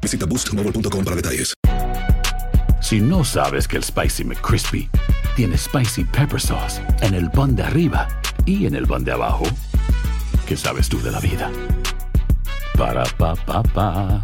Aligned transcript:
Visita 0.00 0.26
boostmobile.com 0.26 1.04
para 1.04 1.16
detalles. 1.16 1.54
Si 2.80 3.00
no 3.00 3.24
sabes 3.24 3.66
que 3.66 3.76
el 3.76 3.84
Spicy 3.84 4.24
McCrispy 4.24 4.88
tiene 5.36 5.56
Spicy 5.56 6.04
Pepper 6.04 6.40
Sauce 6.40 6.80
en 7.00 7.14
el 7.14 7.30
pan 7.30 7.54
de 7.54 7.62
arriba 7.62 8.08
y 8.44 8.66
en 8.66 8.74
el 8.74 8.86
pan 8.86 9.04
de 9.04 9.12
abajo, 9.12 9.44
¿qué 10.46 10.56
sabes 10.56 10.88
tú 10.88 11.00
de 11.02 11.10
la 11.10 11.20
vida? 11.20 11.50
Para, 12.76 13.04
pa, 13.04 13.34
pa, 13.34 13.62
pa. 13.62 14.22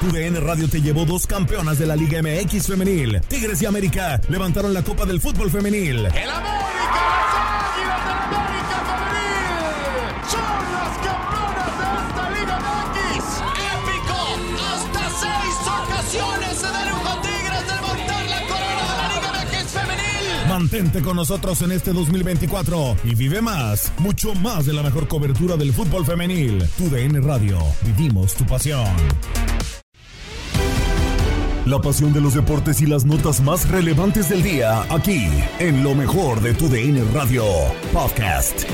Tu 0.00 0.12
DN 0.12 0.40
Radio 0.40 0.68
te 0.68 0.82
llevó 0.82 1.06
dos 1.06 1.26
campeonas 1.26 1.78
de 1.78 1.86
la 1.86 1.96
Liga 1.96 2.20
MX 2.20 2.66
femenil. 2.66 3.20
Tigres 3.28 3.62
y 3.62 3.66
América 3.66 4.20
levantaron 4.28 4.74
la 4.74 4.82
Copa 4.82 5.06
del 5.06 5.20
Fútbol 5.20 5.50
femenil. 5.50 6.06
El 6.06 6.30
América, 6.30 6.65
Mantente 20.58 21.02
con 21.02 21.16
nosotros 21.16 21.60
en 21.60 21.70
este 21.70 21.92
2024 21.92 22.96
y 23.04 23.14
vive 23.14 23.42
más, 23.42 23.92
mucho 23.98 24.34
más 24.34 24.64
de 24.64 24.72
la 24.72 24.82
mejor 24.82 25.06
cobertura 25.06 25.54
del 25.54 25.70
fútbol 25.70 26.06
femenil. 26.06 26.64
Tu 26.78 26.88
DN 26.88 27.20
Radio, 27.20 27.58
vivimos 27.82 28.32
tu 28.32 28.46
pasión. 28.46 28.88
La 31.66 31.78
pasión 31.82 32.14
de 32.14 32.22
los 32.22 32.32
deportes 32.32 32.80
y 32.80 32.86
las 32.86 33.04
notas 33.04 33.42
más 33.42 33.68
relevantes 33.68 34.30
del 34.30 34.42
día, 34.42 34.86
aquí, 34.90 35.28
en 35.58 35.84
lo 35.84 35.94
mejor 35.94 36.40
de 36.40 36.54
tu 36.54 36.70
DN 36.70 37.04
Radio 37.12 37.44
Podcast. 37.92 38.64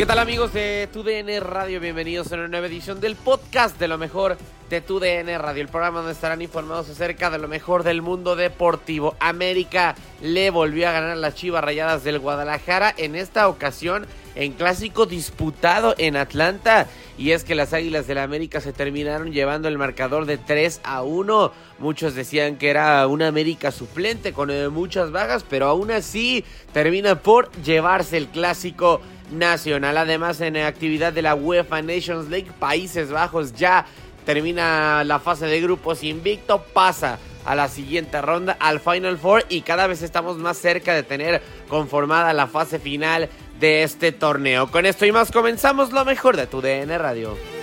¿Qué 0.00 0.06
tal 0.06 0.18
amigos 0.18 0.54
de 0.54 0.88
TUDN 0.90 1.42
Radio? 1.42 1.78
Bienvenidos 1.78 2.32
a 2.32 2.36
una 2.36 2.48
nueva 2.48 2.68
edición 2.68 3.02
del 3.02 3.16
podcast 3.16 3.78
de 3.78 3.86
lo 3.86 3.98
mejor 3.98 4.38
de 4.70 4.80
TUDN 4.80 5.38
Radio, 5.38 5.60
el 5.60 5.68
programa 5.68 5.98
donde 5.98 6.14
estarán 6.14 6.40
informados 6.40 6.88
acerca 6.88 7.28
de 7.28 7.36
lo 7.36 7.48
mejor 7.48 7.82
del 7.82 8.00
mundo 8.00 8.34
deportivo. 8.34 9.14
América 9.20 9.94
le 10.22 10.48
volvió 10.48 10.88
a 10.88 10.92
ganar 10.92 11.18
las 11.18 11.34
Chivas 11.34 11.62
Rayadas 11.62 12.02
del 12.02 12.18
Guadalajara, 12.18 12.94
en 12.96 13.14
esta 13.14 13.46
ocasión 13.46 14.06
en 14.36 14.54
clásico 14.54 15.04
disputado 15.04 15.94
en 15.98 16.16
Atlanta. 16.16 16.86
Y 17.18 17.32
es 17.32 17.44
que 17.44 17.54
las 17.54 17.74
Águilas 17.74 18.06
del 18.06 18.14
la 18.14 18.22
América 18.22 18.62
se 18.62 18.72
terminaron 18.72 19.32
llevando 19.32 19.68
el 19.68 19.76
marcador 19.76 20.24
de 20.24 20.38
3 20.38 20.80
a 20.82 21.02
1. 21.02 21.52
Muchos 21.78 22.14
decían 22.14 22.56
que 22.56 22.70
era 22.70 23.06
una 23.06 23.28
América 23.28 23.70
suplente 23.70 24.32
con 24.32 24.50
eh, 24.50 24.70
muchas 24.70 25.10
bajas, 25.12 25.44
pero 25.46 25.66
aún 25.66 25.90
así 25.90 26.42
termina 26.72 27.20
por 27.20 27.52
llevarse 27.62 28.16
el 28.16 28.28
clásico 28.28 29.02
nacional. 29.30 29.96
Además, 29.96 30.40
en 30.40 30.56
actividad 30.56 31.12
de 31.12 31.22
la 31.22 31.34
UEFA 31.34 31.82
Nations 31.82 32.28
League, 32.28 32.50
Países 32.58 33.10
Bajos 33.10 33.52
ya 33.52 33.86
termina 34.24 35.02
la 35.04 35.18
fase 35.18 35.46
de 35.46 35.60
grupos 35.60 36.02
invicto, 36.04 36.62
pasa 36.72 37.18
a 37.44 37.54
la 37.54 37.68
siguiente 37.68 38.20
ronda, 38.20 38.56
al 38.60 38.80
Final 38.80 39.18
Four 39.18 39.46
y 39.48 39.62
cada 39.62 39.86
vez 39.86 40.02
estamos 40.02 40.36
más 40.36 40.58
cerca 40.58 40.94
de 40.94 41.02
tener 41.02 41.42
conformada 41.68 42.32
la 42.32 42.46
fase 42.46 42.78
final 42.78 43.28
de 43.58 43.82
este 43.82 44.12
torneo. 44.12 44.70
Con 44.70 44.86
esto 44.86 45.06
y 45.06 45.12
más 45.12 45.32
comenzamos 45.32 45.92
lo 45.92 46.04
mejor 46.04 46.36
de 46.36 46.46
tu 46.46 46.60
DN 46.60 46.96
Radio. 46.98 47.59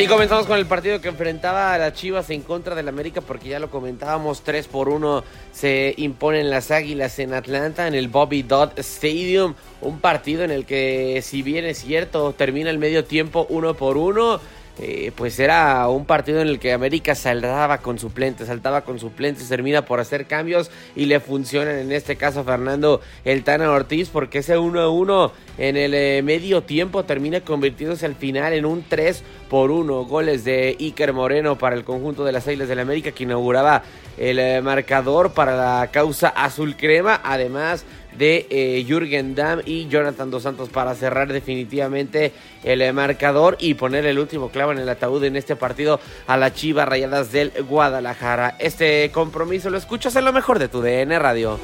Y 0.00 0.06
comenzamos 0.06 0.46
con 0.46 0.56
el 0.56 0.64
partido 0.64 0.98
que 1.02 1.08
enfrentaba 1.08 1.74
a 1.74 1.78
las 1.78 1.92
Chivas 1.92 2.30
en 2.30 2.40
contra 2.40 2.74
del 2.74 2.88
América, 2.88 3.20
porque 3.20 3.50
ya 3.50 3.58
lo 3.58 3.70
comentábamos, 3.70 4.40
3 4.40 4.66
por 4.66 4.88
1 4.88 5.22
se 5.52 5.92
imponen 5.98 6.48
las 6.48 6.70
Águilas 6.70 7.18
en 7.18 7.34
Atlanta, 7.34 7.86
en 7.86 7.94
el 7.94 8.08
Bobby 8.08 8.42
Dodd 8.42 8.70
Stadium. 8.78 9.54
Un 9.82 10.00
partido 10.00 10.42
en 10.42 10.52
el 10.52 10.64
que, 10.64 11.20
si 11.22 11.42
bien 11.42 11.66
es 11.66 11.80
cierto, 11.80 12.32
termina 12.32 12.70
el 12.70 12.78
medio 12.78 13.04
tiempo 13.04 13.46
1 13.50 13.74
por 13.74 13.98
1. 13.98 14.40
Eh, 14.82 15.12
pues 15.14 15.38
era 15.38 15.86
un 15.88 16.06
partido 16.06 16.40
en 16.40 16.48
el 16.48 16.58
que 16.58 16.72
América 16.72 17.14
saltaba 17.14 17.78
con 17.78 17.98
suplentes, 17.98 18.46
saltaba 18.46 18.80
con 18.80 18.98
suplentes, 18.98 19.46
termina 19.46 19.84
por 19.84 20.00
hacer 20.00 20.24
cambios 20.24 20.70
y 20.96 21.04
le 21.04 21.20
funcionan 21.20 21.76
en 21.76 21.92
este 21.92 22.16
caso 22.16 22.40
a 22.40 22.44
Fernando 22.44 23.02
El 23.26 23.44
Tana 23.44 23.70
Ortiz 23.70 24.08
porque 24.08 24.38
ese 24.38 24.56
1-1 24.56 25.32
en 25.58 25.76
el 25.76 25.92
eh, 25.92 26.22
medio 26.22 26.62
tiempo 26.62 27.04
termina 27.04 27.42
convirtiéndose 27.42 28.06
al 28.06 28.14
final 28.14 28.54
en 28.54 28.64
un 28.64 28.82
3 28.88 29.22
por 29.50 29.70
1 29.70 30.04
goles 30.04 30.44
de 30.44 30.78
Iker 30.80 31.12
Moreno 31.12 31.58
para 31.58 31.76
el 31.76 31.84
conjunto 31.84 32.24
de 32.24 32.32
las 32.32 32.46
Islas 32.46 32.68
del 32.68 32.78
América 32.78 33.12
que 33.12 33.24
inauguraba 33.24 33.82
el 34.16 34.38
eh, 34.38 34.62
marcador 34.62 35.32
para 35.32 35.56
la 35.56 35.90
causa 35.90 36.28
azul 36.28 36.76
crema, 36.76 37.20
además 37.22 37.84
de 38.20 38.46
eh, 38.50 38.84
Jürgen 38.86 39.34
Damm 39.34 39.62
y 39.64 39.88
Jonathan 39.88 40.30
Dos 40.30 40.42
Santos 40.42 40.68
para 40.68 40.94
cerrar 40.94 41.32
definitivamente 41.32 42.32
el 42.62 42.82
eh, 42.82 42.92
marcador 42.92 43.56
y 43.58 43.72
poner 43.72 44.04
el 44.04 44.18
último 44.18 44.50
clavo 44.50 44.72
en 44.72 44.78
el 44.78 44.88
ataúd 44.90 45.24
en 45.24 45.36
este 45.36 45.56
partido 45.56 45.98
a 46.26 46.36
las 46.36 46.52
Chivas 46.52 46.86
Rayadas 46.86 47.32
del 47.32 47.50
Guadalajara. 47.66 48.56
Este 48.58 49.10
compromiso 49.10 49.70
lo 49.70 49.78
escuchas 49.78 50.14
en 50.16 50.26
lo 50.26 50.34
mejor 50.34 50.58
de 50.58 50.68
tu 50.68 50.82
DN 50.82 51.18
Radio. 51.18 51.58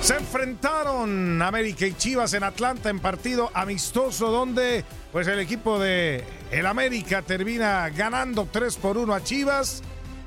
Se 0.00 0.16
enfrentaron 0.16 1.40
América 1.40 1.86
y 1.86 1.92
Chivas 1.92 2.34
en 2.34 2.42
Atlanta 2.42 2.90
en 2.90 2.98
partido 2.98 3.52
amistoso 3.54 4.32
donde 4.32 4.84
pues 5.12 5.28
el 5.28 5.38
equipo 5.38 5.78
de 5.78 6.24
el 6.50 6.66
América 6.66 7.22
termina 7.22 7.88
ganando 7.90 8.48
3 8.50 8.76
por 8.78 8.98
1 8.98 9.14
a 9.14 9.22
Chivas 9.22 9.82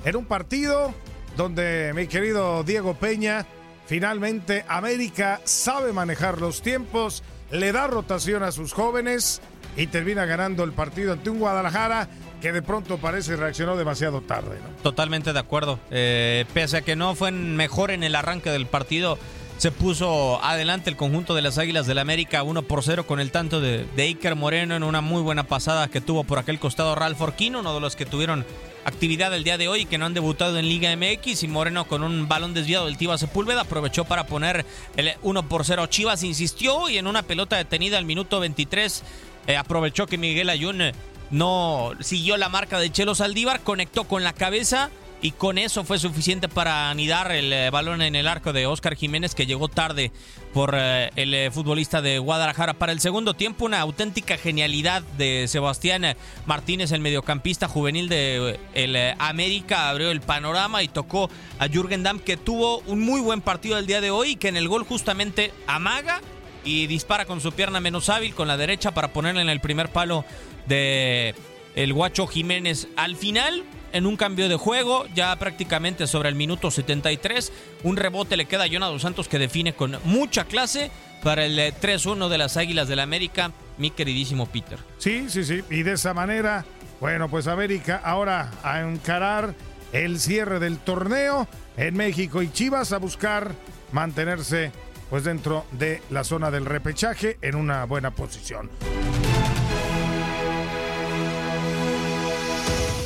en 0.05 0.15
un 0.15 0.23
partido 0.23 0.93
donde 1.35 1.91
mi 1.93 2.07
querido 2.07 2.63
Diego 2.63 2.93
Peña 2.93 3.45
finalmente 3.85 4.65
América 4.67 5.41
sabe 5.43 5.93
manejar 5.93 6.39
los 6.39 6.61
tiempos, 6.61 7.23
le 7.51 7.71
da 7.71 7.87
rotación 7.87 8.43
a 8.43 8.51
sus 8.51 8.73
jóvenes 8.73 9.41
y 9.77 9.87
termina 9.87 10.25
ganando 10.25 10.63
el 10.63 10.73
partido 10.73 11.13
ante 11.13 11.29
un 11.29 11.39
Guadalajara 11.39 12.07
que 12.41 12.51
de 12.51 12.61
pronto 12.61 12.97
parece 12.97 13.35
reaccionó 13.35 13.77
demasiado 13.77 14.21
tarde. 14.21 14.57
Totalmente 14.81 15.31
de 15.31 15.39
acuerdo. 15.39 15.79
Eh, 15.91 16.45
pese 16.53 16.77
a 16.77 16.81
que 16.81 16.95
no 16.95 17.15
fue 17.15 17.31
mejor 17.31 17.91
en 17.91 18.03
el 18.03 18.15
arranque 18.15 18.49
del 18.49 18.65
partido, 18.65 19.19
se 19.57 19.71
puso 19.71 20.43
adelante 20.43 20.89
el 20.89 20.95
conjunto 20.95 21.35
de 21.35 21.43
las 21.43 21.59
Águilas 21.59 21.85
del 21.85 21.99
América 21.99 22.41
1 22.41 22.63
por 22.63 22.83
0 22.83 23.05
con 23.05 23.19
el 23.19 23.31
tanto 23.31 23.61
de, 23.61 23.85
de 23.95 24.03
Iker 24.03 24.35
Moreno 24.35 24.75
en 24.75 24.83
una 24.83 25.01
muy 25.01 25.21
buena 25.21 25.43
pasada 25.43 25.87
que 25.87 26.01
tuvo 26.01 26.23
por 26.23 26.39
aquel 26.39 26.59
costado 26.59 26.95
Ralph 26.95 27.21
Orquino, 27.21 27.59
uno 27.59 27.75
de 27.75 27.79
los 27.79 27.95
que 27.95 28.07
tuvieron 28.07 28.43
actividad 28.85 29.33
el 29.33 29.43
día 29.43 29.57
de 29.57 29.67
hoy 29.67 29.85
que 29.85 29.97
no 29.97 30.05
han 30.05 30.13
debutado 30.13 30.57
en 30.57 30.67
Liga 30.67 30.95
MX 30.95 31.43
y 31.43 31.47
Moreno 31.47 31.85
con 31.87 32.03
un 32.03 32.27
balón 32.27 32.53
desviado 32.53 32.85
del 32.85 32.97
Tiva 32.97 33.17
Sepúlveda 33.17 33.61
aprovechó 33.61 34.05
para 34.05 34.25
poner 34.25 34.65
el 34.97 35.13
1 35.21 35.47
por 35.47 35.65
0. 35.65 35.87
Chivas 35.87 36.23
insistió 36.23 36.89
y 36.89 36.97
en 36.97 37.07
una 37.07 37.23
pelota 37.23 37.57
detenida 37.57 37.97
al 37.97 38.05
minuto 38.05 38.39
23 38.39 39.03
eh, 39.47 39.57
aprovechó 39.57 40.07
que 40.07 40.17
Miguel 40.17 40.49
Ayun 40.49 40.91
no 41.29 41.91
siguió 41.99 42.37
la 42.37 42.49
marca 42.49 42.79
de 42.79 42.91
Chelo 42.91 43.15
Saldívar, 43.15 43.61
conectó 43.61 44.03
con 44.05 44.23
la 44.23 44.33
cabeza 44.33 44.89
y 45.21 45.31
con 45.31 45.57
eso 45.57 45.83
fue 45.83 45.99
suficiente 45.99 46.49
para 46.49 46.89
anidar 46.89 47.31
el 47.31 47.53
eh, 47.53 47.69
balón 47.69 48.01
en 48.01 48.15
el 48.15 48.27
arco 48.27 48.53
de 48.53 48.65
Oscar 48.65 48.95
Jiménez 48.95 49.35
que 49.35 49.45
llegó 49.45 49.67
tarde 49.67 50.11
por 50.51 50.73
eh, 50.75 51.11
el 51.15 51.33
eh, 51.33 51.51
futbolista 51.51 52.01
de 52.01 52.17
Guadalajara. 52.17 52.73
Para 52.73 52.91
el 52.91 52.99
segundo 52.99 53.35
tiempo, 53.35 53.65
una 53.65 53.79
auténtica 53.79 54.37
genialidad 54.37 55.03
de 55.17 55.47
Sebastián 55.47 56.15
Martínez, 56.47 56.91
el 56.91 57.01
mediocampista 57.01 57.67
juvenil 57.67 58.09
de 58.09 58.59
el 58.73 58.97
América, 59.19 59.89
abrió 59.89 60.09
el 60.09 60.21
panorama 60.21 60.81
y 60.81 60.87
tocó 60.87 61.29
a 61.59 61.67
Jürgen 61.67 62.01
Damm 62.01 62.19
que 62.19 62.35
tuvo 62.37 62.79
un 62.87 63.01
muy 63.01 63.21
buen 63.21 63.41
partido 63.41 63.77
el 63.77 63.85
día 63.85 64.01
de 64.01 64.09
hoy 64.09 64.35
que 64.35 64.47
en 64.47 64.57
el 64.57 64.67
gol 64.67 64.83
justamente 64.83 65.53
amaga 65.67 66.21
y 66.63 66.87
dispara 66.87 67.25
con 67.25 67.41
su 67.41 67.51
pierna 67.51 67.79
menos 67.79 68.09
hábil 68.09 68.33
con 68.33 68.47
la 68.47 68.57
derecha 68.57 68.91
para 68.91 69.13
ponerle 69.13 69.41
en 69.41 69.49
el 69.49 69.61
primer 69.61 69.89
palo 69.89 70.25
de 70.67 71.35
el 71.75 71.93
Guacho 71.93 72.27
Jiménez. 72.27 72.87
Al 72.95 73.15
final, 73.15 73.63
en 73.93 74.05
un 74.05 74.17
cambio 74.17 74.49
de 74.49 74.55
juego, 74.55 75.05
ya 75.13 75.35
prácticamente 75.37 76.07
sobre 76.07 76.29
el 76.29 76.35
minuto 76.35 76.71
73. 76.71 77.51
Un 77.83 77.97
rebote 77.97 78.37
le 78.37 78.45
queda 78.45 78.63
a 78.63 78.67
Jonathan 78.67 78.99
Santos 78.99 79.27
que 79.27 79.39
define 79.39 79.73
con 79.73 79.97
mucha 80.03 80.45
clase 80.45 80.91
para 81.23 81.45
el 81.45 81.57
3-1 81.57 82.29
de 82.29 82.37
las 82.37 82.57
Águilas 82.57 82.87
del 82.87 82.97
la 82.97 83.03
América, 83.03 83.51
mi 83.77 83.91
queridísimo 83.91 84.45
Peter. 84.47 84.79
Sí, 84.97 85.25
sí, 85.29 85.43
sí. 85.43 85.61
Y 85.69 85.83
de 85.83 85.93
esa 85.93 86.13
manera, 86.13 86.65
bueno, 86.99 87.29
pues 87.29 87.47
América 87.47 88.01
ahora 88.03 88.51
a 88.63 88.81
encarar 88.81 89.55
el 89.91 90.19
cierre 90.19 90.59
del 90.59 90.79
torneo 90.79 91.47
en 91.77 91.95
México 91.95 92.41
y 92.41 92.51
Chivas 92.51 92.91
a 92.91 92.97
buscar 92.97 93.53
mantenerse 93.91 94.71
pues 95.09 95.25
dentro 95.25 95.65
de 95.71 96.01
la 96.09 96.23
zona 96.23 96.51
del 96.51 96.65
repechaje 96.65 97.37
en 97.41 97.55
una 97.55 97.83
buena 97.85 98.11
posición. 98.11 98.69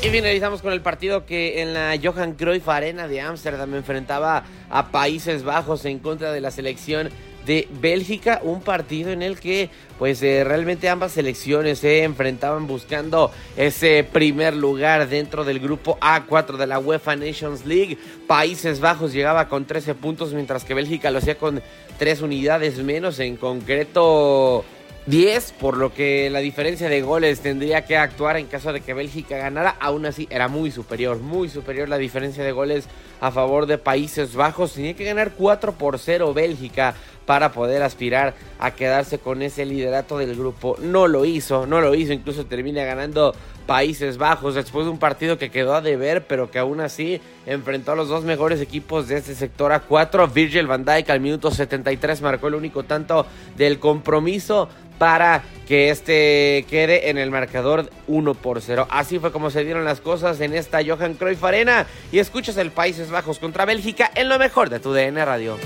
Y 0.06 0.10
finalizamos 0.10 0.62
con 0.62 0.72
el 0.72 0.82
partido 0.82 1.26
que 1.26 1.64
en 1.64 1.74
la 1.74 1.98
Johan 2.02 2.34
Cruyff 2.34 2.70
Arena 2.70 3.08
de 3.08 3.22
Ámsterdam 3.22 3.74
enfrentaba 3.74 4.44
a 4.70 4.92
Países 4.92 5.44
Bajos 5.44 5.84
en 5.86 5.98
contra 5.98 6.32
de 6.32 6.42
la 6.42 6.52
selección 6.52 7.10
de 7.48 7.68
Bélgica, 7.82 8.40
un 8.44 8.62
partido 8.62 9.10
en 9.10 9.24
el 9.24 9.40
que 9.40 9.72
pues 9.98 10.22
eh, 10.22 10.44
realmente 10.44 10.90
ambas 10.90 11.14
selecciones 11.14 11.80
se 11.80 12.04
enfrentaban 12.04 12.68
buscando 12.68 13.32
ese 13.58 14.04
primer 14.04 14.56
lugar 14.56 15.10
dentro 15.10 15.44
del 15.44 15.60
grupo 15.60 15.98
A4 16.00 16.58
de 16.58 16.68
la 16.68 16.78
UEFA 16.78 17.16
Nations 17.16 17.66
League. 17.66 17.98
Países 18.28 18.80
Bajos 18.80 19.12
llegaba 19.12 19.50
con 19.50 19.66
13 19.66 19.96
puntos 19.96 20.34
mientras 20.34 20.66
que 20.66 20.76
Bélgica 20.76 21.10
lo 21.10 21.18
hacía 21.18 21.40
con 21.40 21.64
3 21.98 22.22
unidades 22.22 22.78
menos, 22.78 23.18
en 23.18 23.38
concreto 23.38 24.64
10, 25.08 25.54
por 25.60 25.78
lo 25.78 25.94
que 25.94 26.32
la 26.32 26.40
diferencia 26.40 26.90
de 26.90 27.02
goles 27.04 27.42
tendría 27.42 27.86
que 27.86 27.96
actuar 27.96 28.38
en 28.38 28.48
caso 28.48 28.74
de 28.74 28.82
que 28.82 28.96
Bélgica 28.96 29.38
ganara. 29.38 29.76
Aún 29.80 30.06
así, 30.08 30.28
era 30.32 30.48
muy 30.48 30.72
superior, 30.72 31.20
muy 31.20 31.48
superior 31.48 31.88
la 31.90 32.00
diferencia 32.00 32.44
de 32.44 32.52
goles 32.52 32.88
a 33.20 33.32
favor 33.32 33.66
de 33.66 33.78
Países 33.78 34.36
Bajos. 34.36 34.74
Tenía 34.74 34.96
que 34.96 35.06
ganar 35.06 35.32
4 35.38 35.74
por 35.74 36.00
0 36.00 36.34
Bélgica 36.34 36.96
para 37.26 37.52
poder 37.52 37.82
aspirar 37.84 38.36
a 38.60 38.72
quedarse 38.72 39.20
con 39.20 39.42
ese 39.42 39.66
liderato 39.66 40.18
del 40.18 40.36
grupo. 40.36 40.78
No 40.80 41.08
lo 41.08 41.26
hizo, 41.26 41.66
no 41.66 41.82
lo 41.82 41.96
hizo, 41.96 42.14
incluso 42.14 42.46
termina 42.46 42.84
ganando 42.84 43.34
Países 43.66 44.18
Bajos 44.18 44.54
después 44.54 44.86
de 44.86 44.92
un 44.92 45.00
partido 45.00 45.38
que 45.38 45.50
quedó 45.50 45.74
a 45.74 45.82
deber, 45.82 46.28
pero 46.28 46.52
que 46.52 46.60
aún 46.60 46.82
así 46.82 47.20
enfrentó 47.48 47.94
a 47.94 47.96
los 47.96 48.10
dos 48.10 48.24
mejores 48.24 48.62
equipos 48.62 49.08
de 49.08 49.18
este 49.18 49.34
sector 49.34 49.72
a 49.72 49.80
4. 49.80 50.28
Virgil 50.28 50.68
van 50.68 50.86
Dijk 50.86 51.10
al 51.10 51.20
minuto 51.20 51.50
73 51.50 52.22
marcó 52.22 52.48
el 52.48 52.56
único 52.56 52.84
tanto 52.84 53.26
del 53.58 53.80
compromiso 53.80 54.70
para 55.00 55.44
que 55.66 55.90
este 55.90 56.66
quede 56.70 57.10
en 57.10 57.18
el 57.18 57.32
marcador 57.32 57.90
1 58.08 58.34
por 58.36 58.62
0. 58.62 58.88
Así 58.90 59.20
fue 59.20 59.32
como 59.32 59.50
se 59.50 59.64
dieron 59.64 59.84
las 59.84 60.02
cosas 60.02 60.40
en 60.42 60.54
esta 60.54 60.80
Johan 60.86 61.16
Cruyff 61.16 61.44
Arena 61.44 61.88
y 62.12 62.20
escuchas 62.20 62.58
el 62.58 62.72
Países 62.72 63.10
Bajos 63.10 63.40
contra 63.40 63.66
Bélgica 63.66 64.12
en 64.16 64.30
lo 64.30 64.38
mejor 64.38 64.70
de 64.70 64.80
tu 64.80 64.94
DN 64.94 65.24
Radio. 65.26 65.58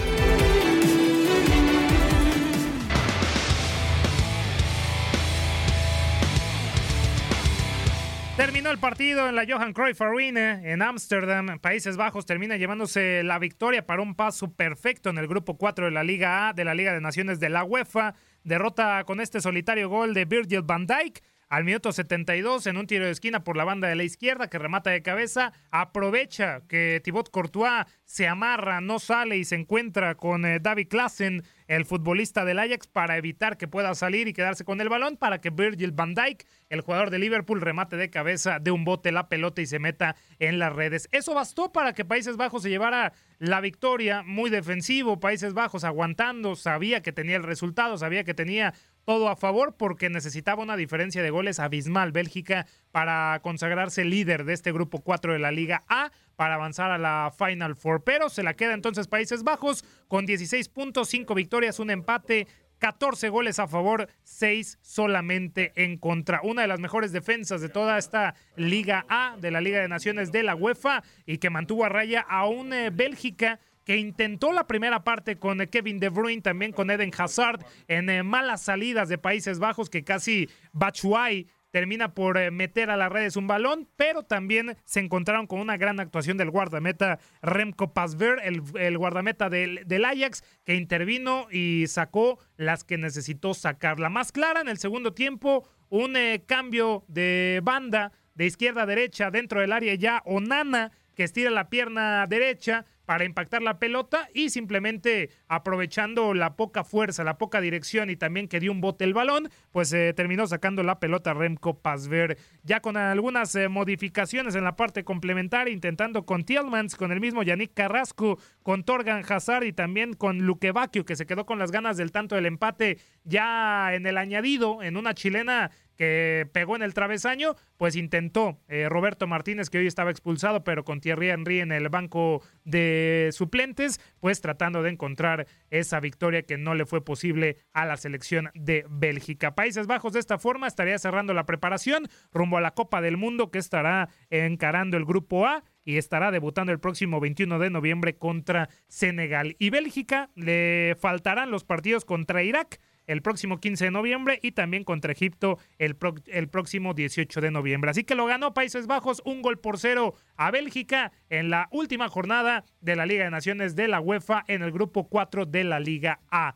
Terminó 8.37 8.71
el 8.71 8.77
partido 8.77 9.27
en 9.27 9.35
la 9.35 9.45
Johan 9.45 9.73
Cruyff 9.73 10.01
Arena 10.01 10.61
en 10.63 10.81
Ámsterdam, 10.81 11.59
Países 11.59 11.97
Bajos 11.97 12.25
termina 12.25 12.55
llevándose 12.55 13.21
la 13.23 13.37
victoria 13.37 13.85
para 13.85 14.01
un 14.01 14.15
paso 14.15 14.53
perfecto 14.53 15.09
en 15.09 15.17
el 15.17 15.27
grupo 15.27 15.57
4 15.57 15.85
de 15.85 15.91
la 15.91 16.05
Liga 16.05 16.47
A 16.47 16.53
de 16.53 16.63
la 16.63 16.73
Liga 16.73 16.93
de 16.93 17.01
Naciones 17.01 17.41
de 17.41 17.49
la 17.49 17.65
UEFA. 17.65 18.15
Derrota 18.43 19.03
con 19.05 19.19
este 19.19 19.41
solitario 19.41 19.89
gol 19.89 20.13
de 20.13 20.25
Virgil 20.25 20.61
van 20.61 20.87
Dijk 20.87 21.21
al 21.49 21.63
minuto 21.63 21.91
72 21.91 22.67
en 22.67 22.77
un 22.77 22.85
tiro 22.85 23.05
de 23.05 23.11
esquina 23.11 23.43
por 23.43 23.57
la 23.57 23.63
banda 23.63 23.87
de 23.87 23.95
la 23.95 24.03
izquierda 24.03 24.49
que 24.49 24.59
remata 24.59 24.91
de 24.91 25.01
cabeza. 25.01 25.51
Aprovecha 25.71 26.61
que 26.67 27.01
Thibaut 27.03 27.29
Courtois 27.31 27.85
se 28.05 28.27
amarra, 28.27 28.81
no 28.81 28.99
sale 28.99 29.37
y 29.37 29.45
se 29.45 29.55
encuentra 29.55 30.15
con 30.15 30.45
eh, 30.45 30.59
David 30.59 30.87
Klassen, 30.89 31.43
el 31.69 31.85
futbolista 31.85 32.45
del 32.45 32.57
Ajax, 32.57 32.87
para 32.87 33.15
evitar 33.15 33.55
que 33.55 33.67
pueda 33.67 33.93
salir 33.93 34.27
y 34.27 34.33
quedarse 34.33 34.65
con 34.65 34.81
el 34.81 34.89
balón 34.89 35.17
para 35.17 35.39
que 35.39 35.51
Virgil 35.51 35.91
van 35.91 36.15
Dijk, 36.15 36.43
el 36.69 36.81
jugador 36.81 37.11
de 37.11 37.19
Liverpool, 37.19 37.61
remate 37.61 37.95
de 37.95 38.09
cabeza 38.09 38.57
de 38.59 38.71
un 38.71 38.85
bote 38.85 39.11
la 39.11 39.29
pelota 39.29 39.61
y 39.61 39.67
se 39.67 39.77
meta 39.77 40.15
en 40.39 40.57
las 40.57 40.73
redes. 40.73 41.07
Eso 41.11 41.35
bastó 41.35 41.71
para 41.71 41.93
que 41.93 42.05
Países 42.05 42.37
Bajos 42.37 42.63
se 42.63 42.69
llevara 42.69 43.13
la 43.37 43.61
victoria, 43.61 44.23
muy 44.23 44.49
defensivo, 44.49 45.19
Países 45.19 45.53
Bajos 45.53 45.83
aguantando, 45.83 46.55
sabía 46.55 47.03
que 47.03 47.11
tenía 47.11 47.37
el 47.37 47.43
resultado, 47.43 47.99
sabía 47.99 48.23
que 48.23 48.33
tenía 48.33 48.73
todo 49.09 49.29
a 49.29 49.35
favor 49.35 49.73
porque 49.75 50.07
necesitaba 50.07 50.61
una 50.61 50.77
diferencia 50.77 51.23
de 51.23 51.31
goles 51.31 51.57
abismal 51.57 52.11
Bélgica 52.11 52.67
para 52.91 53.39
consagrarse 53.41 54.05
líder 54.05 54.43
de 54.43 54.53
este 54.53 54.71
grupo 54.71 55.01
4 55.01 55.33
de 55.33 55.39
la 55.39 55.51
Liga 55.51 55.83
A 55.87 56.11
para 56.35 56.53
avanzar 56.53 56.91
a 56.91 56.99
la 56.99 57.33
Final 57.35 57.75
Four. 57.75 58.03
Pero 58.03 58.29
se 58.29 58.43
la 58.43 58.53
queda 58.53 58.75
entonces 58.75 59.07
Países 59.07 59.41
Bajos 59.41 59.83
con 60.07 60.27
16 60.27 60.69
puntos, 60.69 61.09
5 61.09 61.33
victorias, 61.33 61.79
un 61.79 61.89
empate. 61.89 62.45
14 62.77 63.27
goles 63.29 63.59
a 63.59 63.67
favor, 63.67 64.07
6 64.23 64.77
solamente 64.81 65.73
en 65.75 65.97
contra. 65.97 66.39
Una 66.43 66.61
de 66.61 66.69
las 66.69 66.79
mejores 66.79 67.11
defensas 67.11 67.61
de 67.61 67.67
toda 67.67 67.97
esta 67.97 68.35
Liga 68.55 69.05
A, 69.09 69.35
de 69.37 69.51
la 69.51 69.59
Liga 69.59 69.81
de 69.81 69.89
Naciones 69.89 70.31
de 70.31 70.43
la 70.43 70.55
UEFA, 70.55 71.03
y 71.25 71.39
que 71.39 71.49
mantuvo 71.49 71.83
a 71.83 71.89
raya 71.89 72.21
a 72.21 72.47
un 72.47 72.71
eh, 72.71 72.89
Bélgica 72.89 73.59
que 73.89 73.97
intentó 73.97 74.53
la 74.53 74.67
primera 74.67 75.03
parte 75.03 75.39
con 75.39 75.57
Kevin 75.65 75.97
De 75.97 76.09
Bruyne, 76.09 76.43
también 76.43 76.71
con 76.71 76.91
Eden 76.91 77.09
Hazard, 77.17 77.65
en 77.87 78.07
eh, 78.11 78.21
malas 78.21 78.61
salidas 78.61 79.09
de 79.09 79.17
Países 79.17 79.57
Bajos, 79.57 79.89
que 79.89 80.03
casi 80.03 80.47
Bachuay 80.73 81.47
termina 81.71 82.13
por 82.13 82.37
eh, 82.37 82.51
meter 82.51 82.91
a 82.91 82.97
las 82.97 83.11
redes 83.11 83.35
un 83.35 83.47
balón, 83.47 83.89
pero 83.95 84.21
también 84.21 84.77
se 84.85 84.99
encontraron 84.99 85.47
con 85.47 85.59
una 85.59 85.75
gran 85.75 85.99
actuación 85.99 86.37
del 86.37 86.51
guardameta 86.51 87.17
Remco 87.41 87.91
Pasver, 87.91 88.39
el, 88.43 88.97
guardameta 88.99 89.49
del, 89.49 89.81
del, 89.87 90.05
Ajax, 90.05 90.43
que 90.65 90.75
intervino 90.75 91.47
y 91.49 91.87
sacó 91.87 92.37
las 92.57 92.83
que 92.83 92.99
necesitó 92.99 93.55
sacar. 93.55 93.99
La 93.99 94.09
más 94.09 94.31
clara 94.31 94.61
en 94.61 94.67
el 94.67 94.77
segundo 94.77 95.15
tiempo, 95.15 95.67
un 95.89 96.15
eh, 96.15 96.43
cambio 96.45 97.05
de 97.07 97.59
banda 97.63 98.11
de 98.35 98.45
izquierda 98.45 98.83
a 98.83 98.85
derecha 98.85 99.31
dentro 99.31 99.61
del 99.61 99.71
área 99.71 99.95
ya, 99.95 100.21
Onana, 100.25 100.91
que 101.15 101.23
estira 101.23 101.49
la 101.49 101.69
pierna 101.69 102.27
derecha, 102.27 102.85
para 103.09 103.25
impactar 103.25 103.63
la 103.63 103.79
pelota 103.79 104.29
y 104.35 104.51
simplemente 104.51 105.31
aprovechando 105.47 106.35
la 106.35 106.55
poca 106.55 106.83
fuerza, 106.83 107.23
la 107.23 107.39
poca 107.39 107.59
dirección 107.59 108.11
y 108.11 108.15
también 108.15 108.47
que 108.47 108.59
dio 108.59 108.71
un 108.71 108.81
bote 108.81 109.03
el 109.03 109.15
balón, 109.15 109.49
pues 109.71 109.91
eh, 109.93 110.13
terminó 110.15 110.45
sacando 110.45 110.83
la 110.83 110.99
pelota 110.99 111.33
Remco 111.33 111.79
Pasver. 111.79 112.37
Ya 112.61 112.81
con 112.81 112.97
algunas 112.97 113.55
eh, 113.55 113.67
modificaciones 113.67 114.53
en 114.53 114.63
la 114.63 114.75
parte 114.75 115.03
complementaria, 115.03 115.73
intentando 115.73 116.23
con 116.27 116.43
Tillmans, 116.43 116.95
con 116.95 117.11
el 117.11 117.19
mismo 117.19 117.41
Yannick 117.41 117.73
Carrasco, 117.73 118.37
con 118.61 118.83
Torgan 118.83 119.23
Hazard 119.27 119.63
y 119.63 119.73
también 119.73 120.13
con 120.13 120.45
Luque 120.45 120.71
que 121.03 121.15
se 121.15 121.25
quedó 121.25 121.47
con 121.47 121.57
las 121.57 121.71
ganas 121.71 121.97
del 121.97 122.11
tanto 122.11 122.35
del 122.35 122.45
empate 122.45 122.99
ya 123.23 123.91
en 123.95 124.05
el 124.05 124.19
añadido, 124.19 124.83
en 124.83 124.97
una 124.97 125.15
chilena 125.15 125.71
que 125.99 126.47
pegó 126.53 126.77
en 126.77 126.81
el 126.81 126.93
travesaño, 126.93 127.57
pues 127.75 127.97
intentó 127.97 128.57
eh, 128.69 128.87
Roberto 128.87 129.27
Martínez, 129.27 129.69
que 129.69 129.79
hoy 129.79 129.85
estaba 129.85 130.11
expulsado, 130.11 130.63
pero 130.63 130.85
con 130.85 131.01
Thierry 131.01 131.29
Henry 131.29 131.59
en 131.59 131.73
el 131.73 131.89
banco 131.89 132.41
de 132.63 133.31
suplentes, 133.33 133.99
pues 134.21 134.39
tratando 134.39 134.81
de 134.81 134.91
encontrar 134.91 135.45
esa 135.71 135.99
victoria 135.99 136.43
que 136.43 136.57
no 136.57 136.73
le 136.73 136.85
fue 136.85 137.03
posible 137.03 137.57
a 137.73 137.85
la 137.85 137.97
selección 137.97 138.49
de 138.53 138.85
Bélgica. 138.89 139.55
Países 139.55 139.87
Bajos 139.87 140.13
de 140.13 140.21
esta 140.21 140.37
forma 140.37 140.67
estaría 140.67 140.97
cerrando 140.97 141.33
la 141.33 141.45
preparación 141.45 142.07
rumbo 142.31 142.55
a 142.55 142.61
la 142.61 142.71
Copa 142.71 143.01
del 143.01 143.17
Mundo 143.17 143.51
que 143.51 143.59
estará 143.59 144.07
encarando 144.29 144.95
el 144.95 145.03
grupo 145.03 145.45
A 145.45 145.65
y 145.83 145.97
estará 145.97 146.31
debutando 146.31 146.71
el 146.71 146.79
próximo 146.79 147.19
21 147.19 147.59
de 147.59 147.69
noviembre 147.71 148.15
contra 148.15 148.69
Senegal. 148.87 149.57
Y 149.59 149.69
Bélgica 149.69 150.29
le 150.35 150.95
faltarán 150.97 151.51
los 151.51 151.65
partidos 151.65 152.05
contra 152.05 152.41
Irak 152.41 152.79
el 153.09 153.23
próximo 153.23 153.59
15 153.59 153.85
de 153.85 153.91
noviembre 153.91 154.39
y 154.43 154.51
también 154.51 154.83
contra 154.83 155.11
Egipto 155.11 155.57
el, 155.79 155.97
el 156.27 156.47
próximo 156.47 156.93
18 156.93 157.41
de 157.41 157.51
noviembre. 157.51 157.89
Así 157.89 158.03
que 158.03 158.13
lo 158.13 158.27
ganó 158.27 158.53
Países 158.53 158.85
Bajos 158.85 159.21
un 159.25 159.41
gol 159.41 159.57
por 159.57 159.79
cero 159.79 160.13
a 160.37 160.51
Bélgica 160.51 161.11
en 161.29 161.49
la 161.49 161.67
última 161.71 162.07
jornada 162.07 162.65
de 162.81 162.95
la 162.95 163.07
Liga 163.07 163.23
de 163.23 163.31
Naciones 163.31 163.75
de 163.75 163.87
la 163.87 163.99
UEFA 163.99 164.43
en 164.47 164.61
el 164.61 164.71
grupo 164.71 165.09
4 165.09 165.47
de 165.47 165.63
la 165.63 165.79
Liga 165.79 166.19
A. 166.29 166.55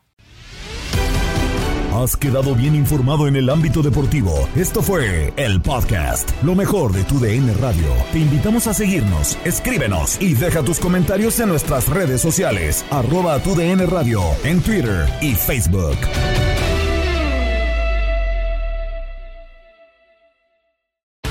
Has 1.94 2.16
quedado 2.16 2.56
bien 2.56 2.74
informado 2.74 3.28
en 3.28 3.36
el 3.36 3.48
ámbito 3.48 3.80
deportivo. 3.80 4.48
Esto 4.56 4.82
fue 4.82 5.32
el 5.36 5.62
podcast, 5.62 6.28
lo 6.42 6.56
mejor 6.56 6.92
de 6.92 7.04
tu 7.04 7.20
DN 7.20 7.54
Radio. 7.54 7.86
Te 8.12 8.18
invitamos 8.18 8.66
a 8.66 8.74
seguirnos, 8.74 9.38
escríbenos 9.44 10.20
y 10.20 10.34
deja 10.34 10.64
tus 10.64 10.80
comentarios 10.80 11.38
en 11.38 11.50
nuestras 11.50 11.88
redes 11.88 12.20
sociales, 12.20 12.84
arroba 12.90 13.38
tu 13.38 13.54
DN 13.54 13.86
Radio, 13.86 14.22
en 14.42 14.60
Twitter 14.60 15.08
y 15.20 15.36
Facebook. 15.36 15.96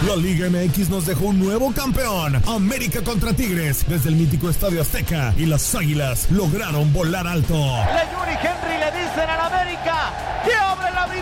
La 0.07 0.15
Liga 0.15 0.49
MX 0.49 0.89
nos 0.89 1.05
dejó 1.05 1.25
un 1.25 1.39
nuevo 1.39 1.73
campeón. 1.73 2.41
América 2.47 3.03
contra 3.03 3.33
Tigres 3.33 3.83
desde 3.89 4.07
el 4.07 4.15
mítico 4.15 4.49
Estadio 4.49 4.81
Azteca 4.81 5.33
y 5.37 5.45
las 5.45 5.75
Águilas 5.75 6.31
lograron 6.31 6.93
volar 6.93 7.27
alto. 7.27 7.53
Le 7.53 8.13
Yuri 8.13 8.37
Henry 8.41 8.77
le 8.79 8.91
dicen 8.97 9.29
al 9.29 9.51
América 9.51 10.32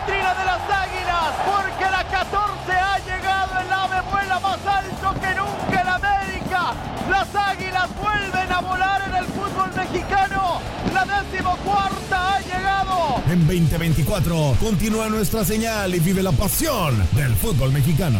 vitrina 0.01 0.33
de 0.33 0.45
las 0.45 0.61
Águilas 0.69 1.31
porque 1.45 1.91
la 1.91 2.03
14 2.03 2.71
ha 2.71 2.97
llegado. 2.99 3.59
El 3.61 3.73
ave 3.73 4.01
vuela 4.09 4.39
más 4.39 4.59
alto 4.65 5.19
que 5.19 5.35
nunca 5.35 5.81
en 5.81 5.87
América. 5.87 6.73
Las 7.09 7.35
Águilas 7.35 7.89
vuelven 8.01 8.51
a 8.51 8.61
volar 8.61 9.01
en 9.07 9.15
el 9.15 9.25
fútbol 9.25 9.71
mexicano. 9.75 10.59
La 10.93 11.05
decimocuarta 11.05 12.35
ha 12.35 12.39
llegado. 12.41 13.23
En 13.29 13.47
2024 13.47 14.57
continúa 14.59 15.09
nuestra 15.09 15.43
señal 15.45 15.93
y 15.93 15.99
vive 15.99 16.23
la 16.23 16.31
pasión 16.31 16.95
del 17.13 17.35
fútbol 17.35 17.71
mexicano. 17.71 18.19